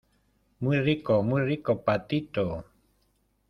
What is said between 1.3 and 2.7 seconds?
rico, patito.